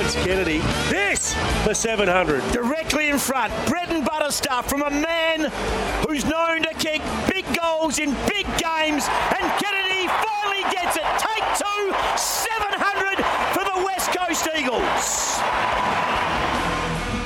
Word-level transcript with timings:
Lawrence 0.00 0.24
Kennedy. 0.24 0.58
This 0.88 1.34
for 1.62 1.74
700. 1.74 2.40
Directly 2.52 3.10
in 3.10 3.18
front, 3.18 3.52
bread 3.68 3.90
and 3.90 4.02
butter 4.02 4.32
stuff 4.32 4.66
from 4.66 4.80
a 4.80 4.88
man 4.88 5.52
who's 6.08 6.24
known 6.24 6.62
to 6.62 6.72
kick 6.72 7.02
big 7.28 7.44
goals 7.54 7.98
in 7.98 8.14
big 8.26 8.46
games, 8.56 9.06
and 9.36 9.44
Kennedy 9.60 10.08
finally 10.08 10.62
gets 10.72 10.96
it. 10.96 11.04
Take 11.18 11.44
two, 11.58 11.92
700 12.16 13.22
for 13.52 13.62
the 13.62 13.84
West 13.84 14.10
Coast 14.16 14.48
Eagles. 14.56 15.40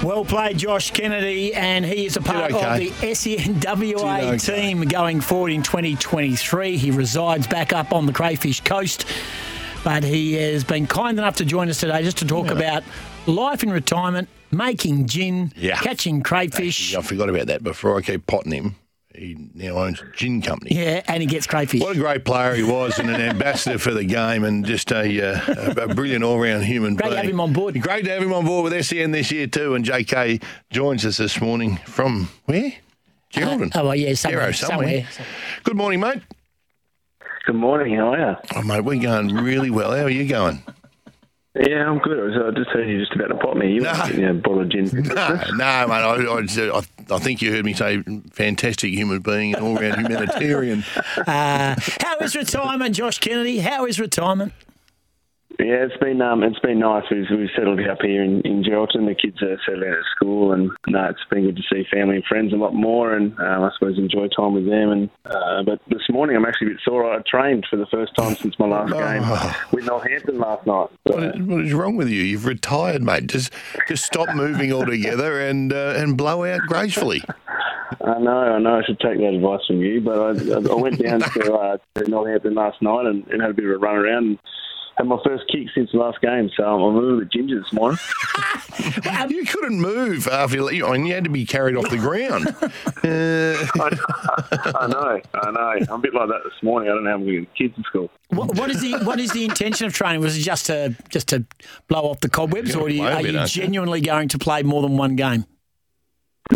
Well 0.04 0.24
played, 0.24 0.58
Josh 0.58 0.90
Kennedy, 0.90 1.54
and 1.54 1.84
he 1.84 2.06
is 2.06 2.16
a 2.16 2.20
part 2.20 2.52
okay. 2.52 2.88
of 2.88 3.00
the 3.00 3.06
SENWA 3.06 4.20
Did 4.20 4.34
okay. 4.34 4.38
team 4.38 4.82
going 4.82 5.20
forward 5.20 5.52
in 5.52 5.62
2023. 5.62 6.76
He 6.76 6.90
resides 6.90 7.46
back 7.46 7.72
up 7.72 7.92
on 7.92 8.06
the 8.06 8.12
Crayfish 8.12 8.62
Coast, 8.62 9.06
but 9.84 10.02
he 10.02 10.32
has 10.34 10.64
been 10.64 10.86
kind 10.86 11.18
enough 11.18 11.36
to 11.36 11.44
join 11.44 11.68
us 11.68 11.78
today 11.80 12.02
just 12.02 12.18
to 12.18 12.26
talk 12.26 12.48
about 12.48 12.82
life 13.26 13.62
in 13.62 13.70
retirement, 13.70 14.28
making 14.50 15.06
gin, 15.06 15.52
Yeah. 15.56 15.76
catching 15.76 16.22
crayfish. 16.22 16.94
I 16.96 17.02
forgot 17.02 17.28
about 17.28 17.46
that 17.48 17.62
before. 17.62 17.96
I 17.98 18.02
keep 18.02 18.26
potting 18.26 18.52
him. 18.52 18.76
He 19.14 19.36
now 19.54 19.76
owns 19.76 20.00
a 20.00 20.06
gin 20.16 20.42
company. 20.42 20.74
Yeah, 20.74 21.00
and 21.06 21.20
he 21.22 21.26
gets 21.28 21.46
crayfish. 21.46 21.80
What 21.80 21.94
a 21.96 22.00
great 22.00 22.24
player 22.24 22.52
he 22.56 22.64
was, 22.64 22.98
and 22.98 23.08
an 23.08 23.20
ambassador 23.20 23.78
for 23.78 23.94
the 23.94 24.02
game, 24.04 24.42
and 24.42 24.66
just 24.66 24.90
a, 24.90 25.04
uh, 25.36 25.74
a, 25.84 25.94
brilliant 25.94 26.24
all-round 26.24 26.64
human 26.64 26.96
Great 26.96 27.04
to 27.04 27.10
being. 27.10 27.22
have 27.22 27.30
him 27.32 27.40
on 27.40 27.52
board. 27.52 27.80
Great 27.80 28.04
to 28.06 28.10
have 28.10 28.22
him 28.24 28.32
on 28.32 28.44
board 28.44 28.64
with 28.72 28.84
SEN 28.84 29.12
this 29.12 29.30
year 29.30 29.46
too. 29.46 29.76
And 29.76 29.84
JK 29.84 30.42
joins 30.70 31.06
us 31.06 31.18
this 31.18 31.40
morning 31.40 31.76
from 31.86 32.28
where? 32.46 32.72
Geraldton. 33.32 33.70
oh, 33.76 33.84
well, 33.84 33.94
yeah, 33.94 34.14
somewhere, 34.14 34.40
Gero, 34.40 34.52
somewhere. 34.52 35.06
Good 35.62 35.76
morning, 35.76 36.00
mate. 36.00 36.22
Good 37.46 37.56
morning. 37.56 37.96
How 37.96 38.14
are 38.14 38.30
you? 38.30 38.36
Oh, 38.56 38.62
mate, 38.62 38.80
we're 38.80 39.00
going 39.02 39.34
really 39.34 39.70
well. 39.70 39.90
How 39.94 40.04
are 40.04 40.10
you 40.10 40.26
going? 40.26 40.62
Yeah, 41.54 41.88
I'm 41.88 41.98
good. 41.98 42.18
I, 42.18 42.22
was, 42.22 42.54
I 42.54 42.58
just 42.58 42.70
heard 42.70 42.88
you 42.88 42.98
just 42.98 43.12
about 43.14 43.28
to 43.28 43.34
pop 43.36 43.56
me. 43.56 43.72
You 43.74 43.80
No. 43.82 43.92
getting 43.92 44.24
a 44.24 44.34
bottle 44.34 44.62
of 44.62 44.68
gin. 44.70 44.86
No, 45.14 45.28
no, 45.28 45.54
mate. 45.54 45.62
I, 45.62 46.14
I, 46.16 46.78
I, 46.78 46.82
I 47.14 47.18
think 47.20 47.42
you 47.42 47.52
heard 47.52 47.64
me 47.64 47.74
say 47.74 48.02
fantastic 48.32 48.92
human 48.92 49.20
being 49.20 49.54
and 49.54 49.62
all-round 49.64 49.96
humanitarian. 50.00 50.84
Uh, 51.18 51.76
how 52.00 52.18
is 52.18 52.34
retirement, 52.34 52.94
Josh 52.96 53.18
Kennedy? 53.20 53.58
How 53.58 53.86
is 53.86 54.00
retirement? 54.00 54.52
Yeah, 55.58 55.86
it's 55.86 55.96
been 55.98 56.20
um, 56.20 56.42
it's 56.42 56.58
been 56.58 56.80
nice. 56.80 57.04
We've, 57.10 57.26
we've 57.30 57.48
settled 57.56 57.78
up 57.86 58.02
here 58.02 58.24
in, 58.24 58.40
in 58.40 58.64
Geraldton. 58.64 59.06
The 59.06 59.14
kids 59.14 59.40
are 59.40 59.56
settling 59.64 59.90
at 59.90 60.04
school, 60.16 60.52
and 60.52 60.70
no, 60.88 61.04
it's 61.04 61.20
been 61.30 61.44
good 61.44 61.56
to 61.56 61.62
see 61.72 61.84
family 61.92 62.16
and 62.16 62.24
friends 62.24 62.52
a 62.52 62.56
lot 62.56 62.74
more, 62.74 63.14
and 63.14 63.38
um, 63.38 63.62
I 63.62 63.70
suppose 63.78 63.96
enjoy 63.96 64.26
time 64.28 64.54
with 64.54 64.66
them. 64.66 64.90
And 64.90 65.10
uh, 65.26 65.62
but 65.62 65.80
this 65.88 66.02
morning 66.10 66.36
I'm 66.36 66.44
actually 66.44 66.68
a 66.68 66.70
bit 66.70 66.80
sore. 66.84 67.12
I 67.12 67.22
trained 67.30 67.66
for 67.70 67.76
the 67.76 67.86
first 67.86 68.16
time 68.16 68.34
since 68.34 68.58
my 68.58 68.66
last 68.66 68.92
game 68.92 69.22
with 69.72 69.84
Northampton 69.86 70.38
last 70.38 70.66
night. 70.66 70.88
So, 71.06 71.14
What 71.14 71.22
is, 71.22 71.42
what 71.46 71.60
is 71.64 71.72
wrong 71.72 71.96
with 71.96 72.08
you? 72.08 72.22
You've 72.22 72.46
retired, 72.46 73.02
mate. 73.02 73.28
Just 73.28 73.52
just 73.86 74.04
stop 74.04 74.34
moving 74.34 74.72
altogether 74.72 75.40
and 75.40 75.72
uh, 75.72 75.94
and 75.96 76.16
blow 76.16 76.44
out 76.44 76.62
gracefully. 76.66 77.22
I 78.04 78.18
know, 78.18 78.54
I 78.54 78.58
know. 78.58 78.78
I 78.78 78.82
should 78.84 78.98
take 78.98 79.18
that 79.18 79.34
advice 79.34 79.60
from 79.68 79.76
you, 79.76 80.00
but 80.00 80.18
I, 80.18 80.56
I 80.68 80.74
went 80.74 81.00
down 81.00 81.20
to, 81.20 81.54
uh, 81.54 81.78
to 81.94 82.10
Northampton 82.10 82.54
last 82.54 82.82
night 82.82 83.06
and, 83.06 83.24
and 83.28 83.40
had 83.40 83.52
a 83.52 83.54
bit 83.54 83.66
of 83.66 83.70
a 83.70 83.78
run 83.78 83.94
around. 83.96 84.24
And, 84.24 84.38
had 84.96 85.06
my 85.06 85.18
first 85.24 85.44
kick 85.50 85.66
since 85.74 85.90
the 85.92 85.98
last 85.98 86.20
game, 86.20 86.50
so 86.56 86.64
I'm 86.64 86.80
a 86.80 86.98
little 86.98 87.20
bit 87.20 87.32
ginger 87.32 87.60
this 87.60 87.72
morning. 87.72 87.98
You 89.28 89.44
couldn't 89.44 89.80
move 89.80 90.26
after 90.26 90.72
you, 90.72 90.86
I 90.86 90.92
mean, 90.92 91.06
you 91.06 91.14
had 91.14 91.24
to 91.24 91.30
be 91.30 91.46
carried 91.46 91.76
off 91.76 91.88
the 91.90 91.96
ground. 91.98 92.54
Uh, 93.04 93.56
I 93.76 94.86
know, 94.86 95.20
I 95.34 95.50
know. 95.50 95.86
I'm 95.90 95.90
a 95.90 95.98
bit 95.98 96.14
like 96.14 96.28
that 96.28 96.40
this 96.42 96.62
morning. 96.62 96.88
I 96.88 96.94
don't 96.94 97.04
know 97.04 97.10
how 97.10 97.16
I'm 97.16 97.24
going 97.24 97.34
to 97.34 97.40
get 97.42 97.54
kids 97.54 97.74
in 97.76 97.84
school. 97.84 98.10
What, 98.28 98.56
what 98.56 98.70
is 98.70 98.80
the 98.80 98.92
what 99.04 99.20
is 99.20 99.30
the 99.32 99.44
intention 99.44 99.86
of 99.86 99.92
training? 99.92 100.22
Was 100.22 100.38
it 100.38 100.40
just 100.40 100.66
to 100.66 100.96
just 101.10 101.28
to 101.28 101.44
blow 101.86 102.00
off 102.00 102.20
the 102.20 102.30
cobwebs, 102.30 102.74
or 102.74 102.86
are 102.86 102.88
you, 102.88 103.02
play 103.02 103.12
are 103.12 103.22
bit, 103.22 103.32
you 103.32 103.38
aren't 103.38 103.54
you? 103.54 103.62
genuinely 103.62 104.00
going 104.00 104.28
to 104.28 104.38
play 104.38 104.62
more 104.62 104.80
than 104.80 104.96
one 104.96 105.16
game? 105.16 105.44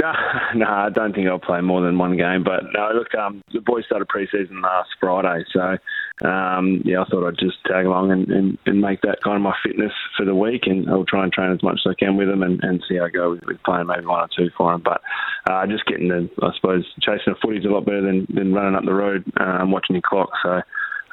No, 0.00 0.12
no, 0.54 0.66
I 0.66 0.90
don't 0.90 1.14
think 1.14 1.28
I'll 1.28 1.38
play 1.38 1.60
more 1.60 1.80
than 1.82 1.98
one 1.98 2.16
game. 2.16 2.44
But 2.44 2.64
no, 2.74 2.90
look, 2.94 3.14
um, 3.14 3.42
the 3.52 3.60
boys 3.60 3.84
started 3.86 4.08
pre-season 4.08 4.60
last 4.60 4.88
Friday, 5.00 5.44
so 5.52 5.76
um, 6.24 6.82
yeah, 6.84 7.02
I 7.02 7.04
thought 7.04 7.26
I'd 7.26 7.38
just 7.38 7.58
tag 7.66 7.86
along 7.86 8.10
and, 8.10 8.28
and, 8.28 8.58
and 8.66 8.80
make 8.80 9.02
that 9.02 9.22
kind 9.22 9.36
of 9.36 9.42
my 9.42 9.54
fitness 9.64 9.92
for 10.16 10.24
the 10.24 10.34
week, 10.34 10.62
and 10.66 10.88
I'll 10.88 11.04
try 11.04 11.22
and 11.22 11.32
train 11.32 11.52
as 11.52 11.62
much 11.62 11.80
as 11.84 11.92
I 11.92 11.94
can 11.94 12.16
with 12.16 12.28
them 12.28 12.42
and, 12.42 12.58
and 12.62 12.82
see 12.88 12.96
how 12.96 13.04
I 13.06 13.10
go 13.10 13.30
with, 13.30 13.44
with 13.46 13.62
playing 13.62 13.86
maybe 13.86 14.06
one 14.06 14.20
or 14.20 14.28
two 14.36 14.50
for 14.56 14.72
them. 14.72 14.82
But 14.84 15.00
uh, 15.48 15.66
just 15.66 15.86
getting 15.86 16.08
the, 16.08 16.28
I 16.42 16.50
suppose, 16.56 16.84
chasing 17.00 17.32
the 17.32 17.36
footy's 17.40 17.64
a 17.64 17.68
lot 17.68 17.84
better 17.84 18.02
than, 18.02 18.26
than 18.34 18.52
running 18.52 18.74
up 18.74 18.84
the 18.84 18.94
road 18.94 19.24
um, 19.38 19.70
watching 19.70 19.94
your 19.96 20.02
clock. 20.02 20.30
So. 20.42 20.60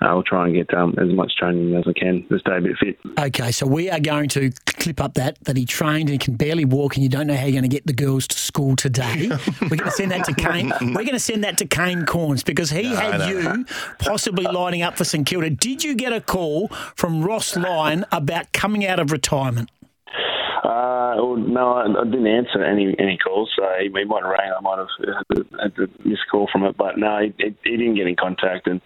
I'll 0.01 0.23
try 0.23 0.47
and 0.47 0.55
get 0.55 0.73
um, 0.73 0.93
as 1.01 1.09
much 1.13 1.35
training 1.37 1.73
as 1.75 1.85
I 1.87 1.93
can 1.93 2.27
to 2.29 2.39
stay 2.39 2.57
a 2.57 2.61
bit 2.61 2.75
fit. 2.79 2.97
Okay, 3.17 3.51
so 3.51 3.65
we 3.65 3.89
are 3.89 3.99
going 3.99 4.27
to 4.29 4.51
clip 4.65 5.01
up 5.01 5.13
that 5.15 5.37
that 5.45 5.55
he 5.55 5.65
trained 5.65 6.09
and 6.09 6.19
can 6.19 6.35
barely 6.35 6.65
walk, 6.65 6.95
and 6.95 7.03
you 7.03 7.09
don't 7.09 7.27
know 7.27 7.35
how 7.35 7.43
you're 7.43 7.51
going 7.51 7.63
to 7.63 7.69
get 7.69 7.87
the 7.87 7.93
girls 7.93 8.27
to 8.27 8.37
school 8.37 8.75
today. 8.75 9.29
We're 9.61 9.77
going 9.77 9.79
to 9.79 9.91
send 9.91 10.11
that 10.11 10.25
to 10.25 10.33
Kane. 10.33 10.71
We're 10.81 11.03
going 11.03 11.11
to 11.11 11.19
send 11.19 11.43
that 11.43 11.57
to 11.59 11.65
Kane 11.65 12.05
Cornes 12.05 12.43
because 12.43 12.69
he 12.69 12.93
had 12.93 13.19
no, 13.19 13.27
you 13.27 13.65
possibly 13.99 14.45
lining 14.45 14.81
up 14.81 14.97
for 14.97 15.05
St 15.05 15.25
Kilda. 15.25 15.49
Did 15.49 15.83
you 15.83 15.95
get 15.95 16.11
a 16.13 16.21
call 16.21 16.67
from 16.95 17.23
Ross 17.23 17.55
Lyon 17.55 18.05
about 18.11 18.51
coming 18.51 18.85
out 18.85 18.99
of 18.99 19.11
retirement? 19.11 19.69
Uh, 20.63 21.13
well, 21.17 21.37
no, 21.37 21.73
I, 21.73 22.01
I 22.01 22.03
didn't 22.05 22.27
answer 22.27 22.63
any 22.63 22.95
any 22.99 23.17
calls. 23.17 23.51
So 23.55 23.63
he, 23.79 23.85
he 23.85 24.03
might 24.03 24.23
have 24.23 24.31
rang. 24.31 24.51
I 24.57 24.61
might 24.61 24.79
have 24.79 24.87
had 24.99 25.35
to, 25.35 25.57
had 25.61 25.75
to 25.75 25.87
miss 26.03 26.19
a 26.27 26.31
call 26.31 26.49
from 26.51 26.63
it, 26.63 26.75
but 26.75 26.97
no, 26.97 27.19
he, 27.21 27.33
he, 27.37 27.55
he 27.63 27.77
didn't 27.77 27.95
get 27.95 28.07
in 28.07 28.15
contact. 28.15 28.67
And 28.67 28.81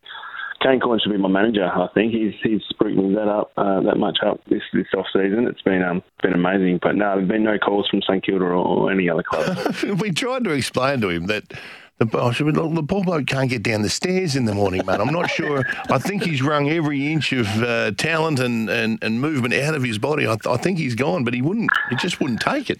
Kane 0.61 0.79
Cornes 0.79 1.01
should 1.03 1.11
be 1.11 1.17
my 1.17 1.29
manager. 1.29 1.65
I 1.65 1.87
think 1.93 2.13
he's 2.13 2.33
he's 2.43 2.61
spruiking 2.73 3.15
that 3.15 3.29
up 3.29 3.51
uh, 3.57 3.81
that 3.81 3.97
much 3.97 4.17
up 4.25 4.41
this 4.49 4.61
this 4.73 4.87
off 4.97 5.05
season. 5.13 5.47
It's 5.47 5.61
been 5.61 5.83
um 5.83 6.03
been 6.21 6.33
amazing. 6.33 6.79
But 6.81 6.95
no, 6.95 7.15
there've 7.15 7.27
been 7.27 7.43
no 7.43 7.57
calls 7.57 7.87
from 7.89 8.01
St 8.01 8.23
Kilda 8.23 8.43
or, 8.43 8.53
or 8.53 8.91
any 8.91 9.09
other 9.09 9.23
club. 9.23 9.73
we 10.01 10.11
tried 10.11 10.43
to 10.43 10.51
explain 10.51 11.01
to 11.01 11.09
him 11.09 11.27
that 11.27 11.53
the, 11.99 12.07
oh, 12.13 12.31
should 12.31 12.53
the 12.53 12.83
poor 12.83 13.03
bloke 13.03 13.27
can't 13.27 13.49
get 13.49 13.61
down 13.61 13.81
the 13.81 13.89
stairs 13.89 14.35
in 14.37 14.45
the 14.45 14.53
morning, 14.53 14.85
mate. 14.85 15.01
I'm 15.01 15.11
not 15.13 15.29
sure. 15.29 15.65
I 15.89 15.97
think 15.97 16.23
he's 16.23 16.41
wrung 16.41 16.69
every 16.69 17.11
inch 17.11 17.33
of 17.33 17.45
uh, 17.61 17.91
talent 17.91 18.39
and, 18.39 18.69
and, 18.69 19.03
and 19.03 19.19
movement 19.19 19.53
out 19.53 19.75
of 19.75 19.83
his 19.83 19.97
body. 19.97 20.25
I, 20.25 20.37
I 20.45 20.55
think 20.55 20.77
he's 20.77 20.95
gone, 20.95 21.25
but 21.25 21.33
he 21.33 21.41
wouldn't. 21.41 21.69
He 21.89 21.97
just 21.97 22.21
wouldn't 22.21 22.39
take 22.39 22.69
it. 22.69 22.79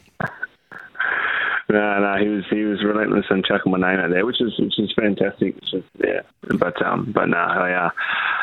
No, 1.69 1.99
no, 1.99 2.15
he 2.19 2.27
was 2.29 2.43
he 2.49 2.63
was 2.63 2.83
relentless 2.83 3.25
and 3.29 3.45
chucking 3.45 3.71
my 3.71 3.77
name 3.77 3.99
out 3.99 4.09
there, 4.09 4.25
which 4.25 4.41
is 4.41 4.57
which 4.57 4.79
is 4.79 4.91
fantastic. 4.95 5.55
It's 5.57 5.69
just, 5.69 5.85
yeah, 6.03 6.21
but 6.57 6.83
um, 6.83 7.11
but 7.13 7.25
no, 7.25 7.37
I, 7.37 7.85
uh, 7.85 7.89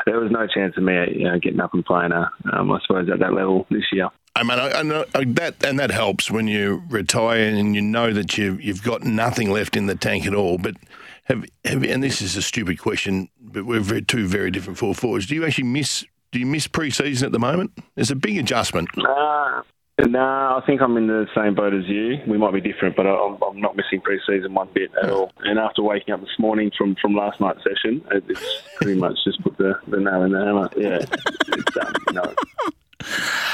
there 0.07 0.21
was 0.21 0.31
no 0.31 0.47
chance 0.47 0.77
of 0.77 0.85
me 0.85 0.95
you 1.17 1.25
know, 1.25 1.39
getting 1.41 1.59
up 1.59 1.75
and 1.75 1.85
playing. 1.85 2.13
Uh, 2.13 2.29
um, 2.53 2.71
I 2.71 2.79
suppose 2.87 3.09
at 3.11 3.19
that 3.19 3.33
level 3.33 3.67
this 3.69 3.83
year. 3.91 4.11
I 4.37 4.45
mean, 4.45 4.59
I, 4.59 4.71
I 4.71 4.83
know 4.83 5.05
I, 5.13 5.25
that 5.25 5.65
and 5.65 5.77
that 5.81 5.91
helps 5.91 6.31
when 6.31 6.47
you 6.47 6.85
retire 6.89 7.49
and 7.49 7.75
you 7.75 7.83
know 7.83 8.13
that 8.13 8.39
you 8.39 8.59
you've 8.61 8.85
got 8.85 9.03
nothing 9.03 9.51
left 9.51 9.77
in 9.77 9.87
the 9.87 9.97
tank 9.97 10.25
at 10.27 10.35
all. 10.35 10.57
But 10.57 10.77
have 11.25 11.45
have 11.65 11.83
and 11.83 12.05
this 12.05 12.23
is 12.23 12.37
a 12.37 12.43
stupid 12.43 12.79
question, 12.79 13.29
but 13.41 13.67
we're 13.67 13.81
very, 13.81 14.03
two 14.03 14.29
very 14.29 14.53
different 14.53 14.79
full 14.79 14.95
forwards. 14.95 15.27
Do 15.27 15.35
you 15.35 15.45
actually 15.45 15.65
miss? 15.65 16.05
Do 16.31 16.39
you 16.39 16.47
miss 16.47 16.67
pre-season 16.69 17.27
at 17.27 17.33
the 17.33 17.39
moment? 17.39 17.73
It's 17.97 18.11
a 18.11 18.17
big 18.17 18.37
adjustment. 18.37 18.89
Uh, 18.99 19.63
no, 20.05 20.21
I 20.21 20.63
think 20.67 20.83
I'm 20.83 20.97
in 20.97 21.07
the 21.07 21.27
same 21.35 21.55
boat 21.55 21.73
as 21.73 21.87
you. 21.87 22.19
We 22.27 22.37
might 22.37 22.53
be 22.53 22.61
different, 22.61 22.97
but 22.97 23.07
I'm, 23.07 23.39
I'm 23.43 23.61
not 23.61 23.77
missing 23.77 24.01
pre-season 24.03 24.53
one 24.53 24.69
bit 24.75 24.91
at 25.03 25.11
all. 25.11 25.33
And 25.41 25.59
after 25.59 25.83
waking 25.83 26.13
up 26.13 26.21
this 26.21 26.39
morning 26.39 26.71
from, 26.77 26.97
from 27.01 27.15
last 27.15 27.41
night's 27.41 27.65
session, 27.65 28.05
it's 28.11 28.63
pretty 28.77 28.99
much 28.99 29.17
just 29.25 29.43
put 29.43 29.57
the, 29.57 29.75
the 29.89 29.99
nail 29.99 30.23
in 30.25 30.33
the 30.33 30.45
hammer. 30.45 30.69
Yeah, 30.77 30.99
it's, 31.49 31.77
um, 31.79 31.95
no, 32.13 32.35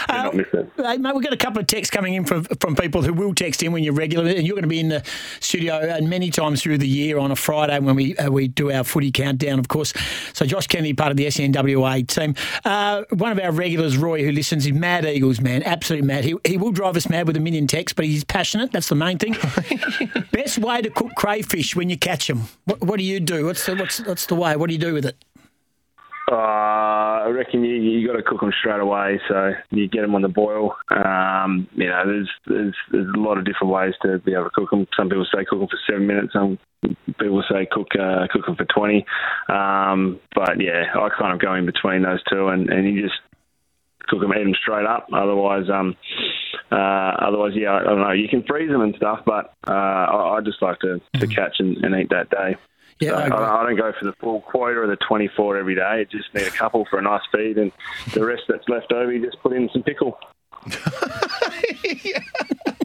do 0.09 0.13
not 0.15 0.35
miss 0.35 0.47
it. 0.53 0.71
Hey, 0.77 0.97
mate, 0.99 1.15
we've 1.15 1.25
got 1.25 1.33
a 1.33 1.37
couple 1.37 1.61
of 1.61 1.67
texts 1.67 1.91
coming 1.91 2.15
in 2.15 2.25
from, 2.25 2.45
from 2.45 2.77
people 2.77 3.03
who 3.03 3.13
will 3.13 3.35
text 3.35 3.63
in 3.63 3.73
when 3.73 3.85
you're 3.85 3.95
regular, 3.95 4.29
and 4.29 4.47
you're 4.47 4.55
going 4.55 4.63
to 4.63 4.69
be 4.69 4.81
in 4.81 4.89
the 4.89 5.05
studio 5.41 5.75
and 5.77 6.09
many 6.09 6.31
times 6.31 6.63
through 6.63 6.79
the 6.79 6.89
year 6.89 7.19
on 7.19 7.31
a 7.31 7.37
Friday 7.37 7.79
when 7.79 7.95
we 7.95 8.17
uh, 8.17 8.31
we 8.31 8.49
do 8.49 8.71
our 8.71 8.85
footy 8.85 9.11
countdown, 9.11 9.59
of 9.59 9.69
course. 9.69 9.93
So 10.33 10.47
Josh 10.47 10.67
Kennedy, 10.67 10.95
part 10.95 11.11
of 11.11 11.17
the 11.17 11.27
SENWA 11.27 12.07
team. 12.07 12.35
Uh, 12.65 13.05
one 13.11 13.33
of 13.33 13.39
our 13.39 13.53
regulars, 13.53 13.97
Roy, 13.97 14.25
who 14.25 14.33
listens, 14.33 14.67
is 14.67 14.73
mad 14.73 15.05
Eagles 15.05 15.41
man, 15.41 15.63
absolutely 15.63 16.07
mad. 16.07 16.25
He, 16.25 16.37
he 16.47 16.57
will 16.57 16.73
drive 16.73 16.97
us 16.97 17.09
mad 17.09 17.27
with 17.27 17.37
a 17.37 17.41
million 17.41 17.67
texts, 17.67 17.95
but 17.95 18.05
he's 18.05 18.25
passionate. 18.25 18.73
That's 18.73 18.89
the 18.89 18.95
main 18.95 19.19
thing. 19.19 19.37
Best 20.33 20.59
way 20.59 20.83
to 20.83 20.91
cook 20.91 21.13
crayfish 21.17 21.77
when 21.77 21.91
you 21.91 21.99
catch 21.99 22.27
them. 22.27 22.43
What, 22.65 22.81
what 22.81 22.99
do 22.99 23.05
you 23.05 23.21
do? 23.21 23.47
What's 23.47 23.67
the, 23.67 23.75
what's 23.77 24.01
what's 24.07 24.27
the 24.27 24.35
way? 24.35 24.57
What 24.57 24.69
do 24.69 24.75
you 24.75 24.81
do 24.81 24.95
with 24.95 25.07
it? 25.07 25.17
Uh, 26.31 27.12
I 27.23 27.29
reckon 27.29 27.65
you 27.65 27.75
you 27.75 28.07
got 28.07 28.17
to 28.17 28.23
cook 28.23 28.41
them 28.41 28.53
straight 28.59 28.81
away. 28.81 29.21
So 29.29 29.53
you 29.71 29.89
get 29.89 30.03
them 30.03 30.15
on 30.15 30.23
the 30.23 30.29
boil. 30.29 30.77
Um, 30.91 31.69
you 31.75 31.89
know, 31.89 32.03
there's 32.07 32.31
there's 32.47 32.77
there's 32.91 33.15
a 33.15 33.19
lot 33.19 33.39
of 33.39 33.45
different 33.45 33.73
ways 33.73 33.95
to 34.03 34.19
be 34.19 34.33
able 34.33 34.45
to 34.45 34.51
cook 34.51 34.71
them. 34.71 34.87
Some 34.97 35.09
people 35.09 35.27
say 35.33 35.45
cook 35.45 35.61
them 35.61 35.69
for 35.69 35.79
seven 35.89 36.07
minutes. 36.07 36.33
Some 36.33 36.59
people 37.19 37.43
say 37.51 37.67
cook 37.71 37.89
uh, 37.99 38.27
cook 38.33 38.47
them 38.47 38.57
for 38.57 38.67
twenty. 38.67 39.07
Um, 39.49 40.21
but 40.35 40.61
yeah, 40.61 40.85
I 40.95 41.09
kind 41.19 41.33
of 41.33 41.41
go 41.41 41.55
in 41.55 41.67
between 41.67 42.03
those 42.03 42.23
two, 42.31 42.49
and, 42.49 42.69
and 42.71 42.87
you 42.87 43.03
just 43.03 43.21
cook 44.09 44.21
them, 44.21 44.33
eat 44.33 44.45
them 44.45 44.55
straight 44.61 44.87
up. 44.87 45.09
Otherwise, 45.13 45.71
um, 45.73 45.97
uh, 46.71 47.15
otherwise, 47.27 47.53
yeah, 47.55 47.75
I 47.75 47.83
don't 47.83 48.01
know. 48.01 48.13
You 48.13 48.29
can 48.29 48.43
freeze 48.43 48.71
them 48.71 48.83
and 48.83 48.95
stuff, 48.97 49.21
but 49.25 49.55
uh, 49.67 49.73
I, 49.73 50.39
I 50.39 50.41
just 50.45 50.61
like 50.63 50.81
to, 50.81 51.01
to 51.21 51.27
catch 51.27 51.57
and, 51.59 51.77
and 51.79 51.95
eat 52.01 52.11
that 52.11 52.31
day. 52.31 52.57
Yeah, 53.01 53.11
So 53.11 53.17
I 53.17 53.61
I, 53.61 53.65
don't, 53.65 53.77
go 53.77 53.93
for 53.99 54.05
the 54.05 54.13
full 54.15 54.41
quota 54.43 54.81
or 54.81 54.87
the 54.87 54.97
24 54.97 55.57
every 55.57 55.75
day. 55.75 55.83
I 55.83 56.05
just 56.05 56.33
need 56.35 56.47
a 56.47 56.51
couple 56.51 56.87
for 56.89 56.99
a 56.99 57.03
nice 57.03 57.23
feed, 57.33 57.59
and 57.59 57.73
the 58.15 58.25
rest 58.25 58.43
that's 58.49 58.69
left 58.69 58.93
over, 58.93 59.13
you 59.13 59.25
just 59.25 59.43
put 59.43 59.53
in 59.53 59.69
some 59.73 59.83
pickle. 59.83 60.19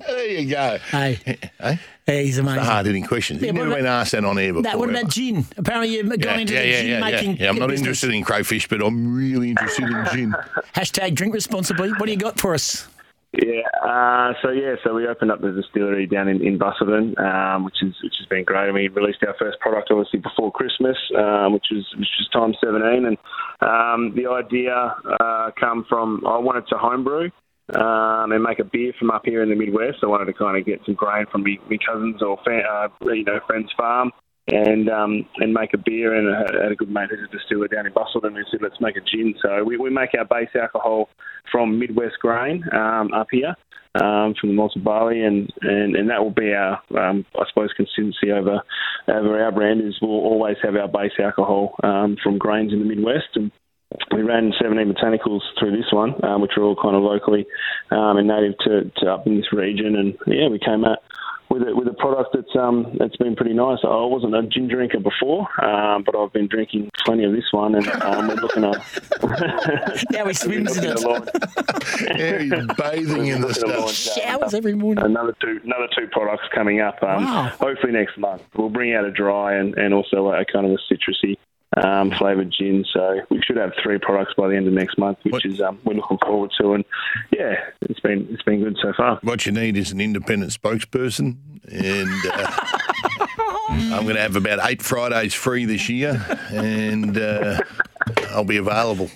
There 0.08 0.26
you 0.26 0.50
go. 0.50 0.78
Hey, 0.90 1.20
eh? 1.26 1.36
Hey? 1.60 1.80
hey, 2.06 2.26
he's 2.26 2.38
amazing. 2.38 2.64
Hard 2.64 2.86
hitting 2.86 3.04
questions. 3.04 3.42
Yeah, 3.42 3.48
You've 3.48 3.58
what 3.58 3.64
never 3.66 3.76
been 3.76 3.86
asked 3.86 4.14
that 4.14 4.24
on 4.24 4.40
air 4.40 4.54
before. 4.54 4.64
That, 4.64 4.80
what 4.80 4.90
ever. 4.90 5.00
about 5.00 5.12
gin? 5.12 5.46
Apparently, 5.58 5.96
you've 5.96 6.08
gone 6.08 6.20
yeah, 6.22 6.38
into 6.38 6.54
yeah, 6.54 6.62
the 6.62 6.68
yeah, 6.68 6.82
gin 6.82 6.90
yeah, 6.90 7.00
making. 7.00 7.32
yeah. 7.32 7.44
yeah, 7.44 7.50
I'm 7.50 7.60
not 7.60 7.68
business. 7.70 7.82
interested 7.82 8.12
in 8.12 8.24
crayfish, 8.24 8.70
but 8.70 8.82
I'm 8.82 9.14
really 9.14 9.50
interested 9.50 9.84
in 9.84 10.06
gin. 10.14 10.32
Hashtag 10.76 11.14
drink 11.14 11.34
responsibly. 11.34 11.90
What 11.92 12.06
do 12.06 12.12
you 12.12 12.18
got 12.18 12.40
for 12.40 12.54
us? 12.54 12.88
Yeah. 13.34 13.68
Uh, 13.84 14.34
so 14.42 14.52
yeah. 14.52 14.76
So 14.84 14.94
we 14.94 15.08
opened 15.08 15.32
up 15.32 15.42
the 15.42 15.52
distillery 15.52 16.08
down 16.08 16.28
in, 16.28 16.42
in 16.46 16.58
Busselton, 16.58 17.20
um, 17.20 17.66
which 17.66 17.84
is 17.84 17.94
which 18.02 18.16
has 18.20 18.28
been 18.28 18.46
great. 18.46 18.66
And 18.66 18.74
we 18.74 18.88
released 18.88 19.20
our 19.28 19.36
first 19.38 19.60
product 19.60 19.90
obviously 19.92 20.20
before 20.20 20.52
Christmas, 20.52 20.98
um, 21.18 21.54
which 21.54 21.68
was 21.72 21.86
which 21.98 22.08
was 22.20 22.30
time 22.32 22.54
17. 22.64 23.06
And 23.06 23.18
um, 23.62 24.16
the 24.16 24.30
idea 24.32 24.96
uh, 25.20 25.52
come 25.60 25.86
from 25.90 26.24
I 26.26 26.38
wanted 26.38 26.68
to 26.70 26.78
homebrew. 26.78 27.30
Um, 27.76 28.32
and 28.32 28.42
make 28.42 28.60
a 28.60 28.64
beer 28.64 28.94
from 28.98 29.12
up 29.12 29.24
here 29.26 29.44
in 29.44 29.50
the 29.50 29.56
Midwest. 29.56 29.98
I 30.02 30.08
wanted 30.08 30.24
to 30.28 30.34
kind 30.34 30.58
of 30.58 30.66
get 30.66 30.80
some 30.86 30.96
grain 30.96 31.26
from 31.30 31.44
me 31.44 31.60
cousins 31.86 32.24
or 32.24 32.38
fa- 32.46 32.64
uh, 32.64 32.88
you 33.12 33.26
know 33.26 33.42
friends' 33.46 33.74
farm, 33.76 34.12
and 34.48 34.90
um, 34.90 35.26
and 35.38 35.54
make 35.54 35.74
a 35.74 35.78
beer. 35.78 36.16
And 36.16 36.34
I 36.34 36.64
had, 36.64 36.72
a 36.72 36.76
good 36.76 36.90
mate 36.90 37.10
who's 37.10 37.28
a 37.28 37.38
distiller 37.38 37.68
down 37.68 37.86
in 37.86 37.94
Busselton 37.94 38.36
who 38.36 38.44
said, 38.50 38.62
let's 38.62 38.80
make 38.82 38.96
a 38.96 39.02
gin. 39.02 39.36
So 39.42 39.64
we, 39.64 39.78
we 39.78 39.90
make 39.90 40.12
our 40.18 40.26
base 40.26 40.50
alcohol 40.60 41.10
from 41.52 41.80
Midwest 41.80 42.20
grain 42.22 42.64
um, 42.74 43.14
up 43.14 43.28
here. 43.32 43.56
Um, 43.96 44.36
from 44.40 44.50
the 44.50 44.56
malted 44.56 44.84
barley, 44.84 45.24
and, 45.24 45.52
and, 45.62 45.96
and 45.96 46.08
that 46.12 46.22
will 46.22 46.30
be 46.30 46.54
our, 46.54 46.80
um, 46.96 47.26
I 47.34 47.46
suppose, 47.50 47.74
consistency 47.76 48.32
over 48.32 48.62
over 49.08 49.44
our 49.44 49.52
brand 49.52 49.82
is 49.82 49.96
we'll 50.00 50.12
always 50.12 50.58
have 50.62 50.76
our 50.76 50.88
base 50.88 51.14
alcohol 51.20 51.74
um, 51.82 52.16
from 52.22 52.38
grains 52.38 52.74
in 52.74 52.80
the 52.80 52.86
Midwest, 52.86 53.30
and 53.34 53.52
we 54.14 54.22
ran 54.22 54.54
17 54.62 54.94
botanicals 54.94 55.40
through 55.58 55.72
this 55.72 55.92
one, 55.92 56.14
um, 56.24 56.42
which 56.42 56.52
are 56.58 56.64
all 56.64 56.76
kind 56.76 56.96
of 56.96 57.02
locally 57.02 57.48
um, 57.90 58.18
and 58.18 58.28
native 58.28 58.58
to, 58.60 58.92
to 58.98 59.12
up 59.12 59.26
in 59.26 59.38
this 59.38 59.52
region, 59.52 59.96
and 59.96 60.16
yeah, 60.28 60.48
we 60.50 60.60
came 60.60 60.84
out 60.86 61.00
with 61.58 61.68
a, 61.68 61.76
with 61.76 61.88
a 61.88 61.94
product 61.94 62.30
that's 62.34 62.56
um 62.56 62.96
that's 63.00 63.16
been 63.18 63.36
pretty 63.36 63.54
nice. 63.54 63.80
I 63.84 63.88
wasn't 64.06 64.36
a 64.36 64.44
gin 64.44 64.68
drinker 64.68 65.00
before, 65.00 65.48
um, 65.64 66.04
but 66.04 66.16
I've 66.16 66.34
been 66.34 66.48
drinking 66.48 66.90
plenty 67.06 67.24
of 67.24 67.32
this 67.34 67.46
one, 67.52 67.76
and 67.76 67.88
um, 68.04 68.28
we're 68.28 68.36
looking 68.36 68.64
at 68.64 68.78
Now 70.12 70.26
he 70.28 70.34
swims 70.34 70.78
in 70.78 70.86
it. 70.86 70.98
Yeah, 72.18 72.40
he's 72.40 72.76
bathing 72.78 73.28
in 73.28 73.42
the 73.42 73.54
stuff. 73.54 73.92
Showers 73.92 74.54
every 74.54 74.76
morning. 74.76 75.04
Another 75.04 75.34
two, 75.42 75.60
another 75.64 75.88
two 75.98 76.08
products 76.12 76.44
coming 76.54 76.80
up. 76.82 77.02
Um, 77.04 77.26
Wow. 77.28 77.52
Hopefully 77.60 77.94
next 77.94 78.18
month 78.18 78.44
we'll 78.56 78.70
bring 78.70 78.94
out 78.94 79.04
a 79.04 79.12
dry 79.12 79.56
and, 79.56 79.76
and 79.76 79.94
also 79.94 80.30
a 80.32 80.46
kind 80.46 80.66
of 80.66 80.72
a 80.74 80.94
citrusy 80.94 81.36
um, 81.76 82.12
flavored 82.12 82.52
gin. 82.58 82.86
So 82.94 83.20
we 83.30 83.42
should 83.46 83.58
have 83.58 83.74
three 83.84 83.98
products 84.00 84.34
by 84.38 84.48
the 84.48 84.56
end 84.56 84.68
of 84.68 84.74
next 84.74 84.98
month, 84.98 85.20
which 85.24 85.34
What- 85.34 85.46
is 85.46 85.60
um, 85.62 85.80
we're 85.84 85.96
looking 85.96 86.18
forward 86.26 86.52
to. 86.62 86.74
And 86.74 86.86
yeah, 87.32 87.56
it's 87.82 88.00
been 88.00 88.28
it's 88.32 88.44
been 88.44 88.64
good 88.64 88.78
so 88.82 88.94
far. 88.96 89.20
What 89.24 89.46
you 89.46 89.52
need 89.52 89.78
is 89.78 89.92
an 89.92 90.00
independent 90.02 90.52
spokesperson, 90.54 91.36
and 91.70 92.26
uh, 92.32 93.28
I'm 93.70 94.04
going 94.04 94.16
to 94.16 94.22
have 94.22 94.36
about 94.36 94.60
eight 94.70 94.82
Fridays 94.82 95.34
free 95.34 95.66
this 95.66 95.90
year, 95.90 96.24
and 96.52 97.18
uh, 97.18 97.60
I'll 98.30 98.44
be 98.46 98.58
available. 98.58 99.10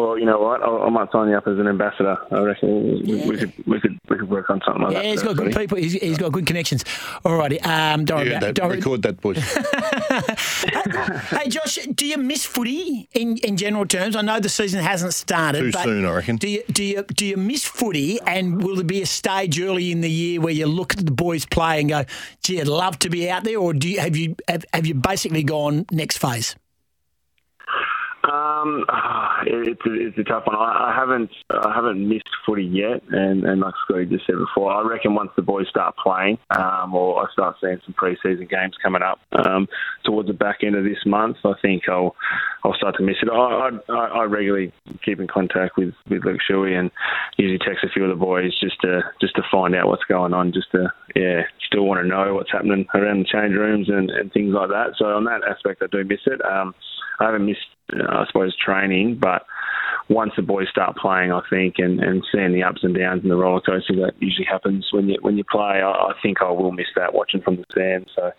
Well, 0.00 0.18
you 0.18 0.24
know 0.24 0.38
what? 0.40 0.62
I, 0.62 0.66
I 0.86 0.88
might 0.88 1.12
sign 1.12 1.28
you 1.28 1.36
up 1.36 1.46
as 1.46 1.58
an 1.58 1.66
ambassador. 1.68 2.16
I 2.30 2.40
reckon 2.40 3.02
we, 3.06 3.26
we 3.28 3.36
could 3.36 3.52
we 3.66 3.80
could 3.80 3.98
we 4.08 4.16
could 4.16 4.30
work 4.30 4.48
on 4.48 4.62
something 4.64 4.82
like 4.84 4.92
Yeah, 4.92 4.98
that. 5.00 5.04
Yeah, 5.04 5.10
he's 5.12 5.22
got 5.22 5.36
good 5.36 5.54
people. 5.54 5.76
He's, 5.76 5.92
he's 5.92 6.16
got 6.16 6.32
good 6.32 6.46
connections. 6.46 6.84
All 7.22 7.36
righty. 7.36 7.60
Um, 7.60 8.06
don't 8.06 8.24
Yeah, 8.26 8.32
about 8.38 8.40
that, 8.40 8.54
don't 8.54 8.68
worry- 8.68 8.76
record 8.78 9.02
that, 9.02 9.20
boys. 9.20 9.36
Hey, 11.30 11.48
Josh, 11.48 11.76
do 11.94 12.06
you 12.06 12.16
miss 12.18 12.44
footy 12.44 13.08
in, 13.12 13.36
in 13.38 13.56
general 13.56 13.86
terms? 13.86 14.16
I 14.16 14.22
know 14.22 14.40
the 14.40 14.48
season 14.48 14.82
hasn't 14.82 15.14
started. 15.14 15.60
Too 15.60 15.72
but 15.72 15.84
soon, 15.84 16.04
I 16.04 16.12
reckon. 16.12 16.36
Do 16.36 16.48
you, 16.48 16.62
do, 16.70 16.82
you, 16.82 17.02
do 17.02 17.26
you 17.26 17.36
miss 17.36 17.64
footy? 17.64 18.20
And 18.26 18.62
will 18.62 18.76
there 18.76 18.84
be 18.84 19.02
a 19.02 19.06
stage 19.06 19.60
early 19.60 19.92
in 19.92 20.00
the 20.00 20.10
year 20.10 20.40
where 20.40 20.52
you 20.52 20.66
look 20.66 20.96
at 20.96 21.04
the 21.04 21.12
boys 21.12 21.46
play 21.46 21.80
and 21.80 21.88
go, 21.88 22.04
gee, 22.42 22.60
I'd 22.60 22.68
love 22.68 22.98
to 23.00 23.10
be 23.10 23.30
out 23.30 23.44
there? 23.44 23.58
Or 23.58 23.72
do 23.72 23.88
you, 23.88 24.00
have, 24.00 24.16
you, 24.16 24.36
have, 24.48 24.64
have 24.72 24.86
you 24.86 24.94
basically 24.94 25.42
gone 25.42 25.86
next 25.90 26.18
phase? 26.18 26.56
Um, 28.24 28.84
it's 29.46 29.80
a, 29.86 29.92
it's 29.92 30.18
a 30.18 30.24
tough 30.24 30.46
one. 30.46 30.56
I, 30.56 30.90
I 30.90 30.94
haven't 30.94 31.30
I 31.50 31.72
haven't 31.74 32.06
missed 32.08 32.28
footy 32.46 32.64
yet, 32.64 33.02
and, 33.10 33.44
and 33.44 33.60
like 33.60 33.74
Scotty 33.84 34.06
just 34.06 34.26
said 34.26 34.36
before, 34.36 34.72
I 34.72 34.86
reckon 34.86 35.14
once 35.14 35.30
the 35.36 35.42
boys 35.42 35.68
start 35.68 35.94
playing, 36.02 36.38
um, 36.50 36.94
or 36.94 37.22
I 37.26 37.32
start 37.32 37.56
seeing 37.60 37.80
some 37.84 37.94
preseason 37.94 38.48
games 38.48 38.74
coming 38.82 39.02
up 39.02 39.20
um, 39.32 39.68
towards 40.04 40.28
the 40.28 40.34
back 40.34 40.58
end 40.62 40.76
of 40.76 40.84
this 40.84 41.04
month, 41.06 41.36
I 41.44 41.52
think 41.62 41.88
I'll 41.88 42.14
I'll 42.64 42.74
start 42.74 42.96
to 42.96 43.02
miss 43.02 43.16
it. 43.22 43.28
I 43.30 43.70
I, 43.88 43.94
I 43.94 44.24
regularly 44.24 44.72
keep 45.04 45.20
in 45.20 45.26
contact 45.26 45.76
with 45.76 45.94
with 46.08 46.24
Luke 46.24 46.40
Shuey 46.48 46.78
and 46.78 46.90
usually 47.38 47.58
text 47.58 47.84
a 47.84 47.88
few 47.88 48.04
of 48.04 48.10
the 48.10 48.22
boys 48.22 48.58
just 48.60 48.80
to 48.82 49.00
just 49.20 49.36
to 49.36 49.42
find 49.50 49.74
out 49.74 49.88
what's 49.88 50.04
going 50.04 50.34
on, 50.34 50.52
just 50.52 50.70
to 50.72 50.92
yeah, 51.16 51.42
still 51.66 51.84
want 51.84 52.02
to 52.02 52.06
know 52.06 52.34
what's 52.34 52.52
happening 52.52 52.86
around 52.94 53.20
the 53.20 53.24
change 53.24 53.54
rooms 53.54 53.88
and, 53.88 54.10
and 54.10 54.32
things 54.32 54.54
like 54.54 54.68
that. 54.68 54.94
So 54.98 55.06
on 55.06 55.24
that 55.24 55.42
aspect, 55.48 55.82
I 55.82 55.86
do 55.90 56.04
miss 56.04 56.20
it. 56.26 56.40
Um, 56.44 56.74
I 57.20 57.26
haven't 57.26 57.46
missed, 57.46 57.66
I 58.08 58.24
suppose, 58.26 58.56
training, 58.56 59.16
but 59.16 59.46
once 60.08 60.32
the 60.36 60.42
boys 60.42 60.68
start 60.68 60.96
playing, 60.96 61.32
I 61.32 61.40
think, 61.48 61.76
and, 61.78 62.00
and 62.00 62.24
seeing 62.32 62.52
the 62.52 62.64
ups 62.64 62.82
and 62.82 62.94
downs 62.94 63.22
and 63.22 63.30
the 63.30 63.36
roller 63.36 63.60
coaster 63.60 63.94
that 63.96 64.14
usually 64.18 64.46
happens 64.46 64.88
when 64.92 65.08
you 65.08 65.16
when 65.22 65.36
you 65.36 65.44
play, 65.44 65.80
I, 65.82 65.90
I 65.90 66.12
think 66.22 66.42
I 66.42 66.50
will 66.50 66.72
miss 66.72 66.88
that 66.96 67.14
watching 67.14 67.40
from 67.40 67.56
the 67.56 67.64
stand. 67.70 68.10
So, 68.14 68.32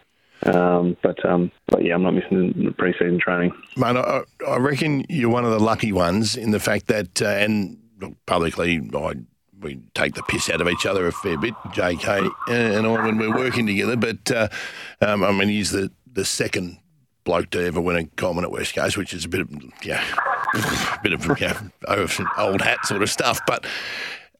um, 0.51 0.97
but 1.01 1.23
um, 1.25 1.51
but 1.67 1.83
yeah, 1.83 1.95
I'm 1.95 2.03
not 2.03 2.13
missing 2.13 2.53
the 2.55 2.71
preseason 2.71 3.19
training. 3.19 3.53
Mate, 3.77 3.95
I, 3.95 4.23
I 4.47 4.57
reckon 4.57 5.05
you're 5.07 5.29
one 5.29 5.45
of 5.45 5.51
the 5.51 5.59
lucky 5.59 5.91
ones 5.91 6.35
in 6.35 6.51
the 6.51 6.59
fact 6.59 6.87
that, 6.87 7.21
uh, 7.21 7.27
and 7.27 7.77
publicly, 8.25 8.81
I 8.93 9.13
we 9.61 9.79
take 9.93 10.15
the 10.15 10.23
piss 10.23 10.49
out 10.49 10.61
of 10.61 10.67
each 10.67 10.85
other 10.85 11.07
a 11.07 11.11
fair 11.11 11.37
bit, 11.37 11.53
JK 11.67 12.31
and 12.49 12.87
I, 12.87 13.05
when 13.05 13.17
we're 13.17 13.35
working 13.35 13.67
together. 13.67 13.95
But 13.95 14.31
uh, 14.31 14.47
um, 15.01 15.23
I 15.23 15.31
mean, 15.31 15.49
he's 15.49 15.71
the, 15.71 15.91
the 16.11 16.25
second 16.25 16.79
bloke 17.23 17.49
to 17.51 17.65
ever 17.65 17.79
win 17.81 17.95
a 17.95 18.05
Coleman 18.15 18.43
at 18.43 18.51
West 18.51 18.75
Coast, 18.75 18.97
which 18.97 19.13
is 19.13 19.25
a 19.25 19.29
bit 19.29 19.41
of 19.41 19.49
yeah, 19.83 20.03
a 20.53 20.99
bit 21.03 21.13
of 21.13 21.39
yeah, 21.39 21.59
over- 21.87 22.25
old 22.37 22.61
hat 22.61 22.85
sort 22.85 23.01
of 23.01 23.09
stuff. 23.09 23.39
But 23.45 23.65